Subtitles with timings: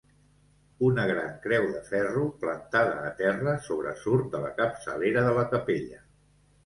[0.85, 6.01] Una gran creu de ferro, plantada a terra, sobresurt de la capçalera de la capella.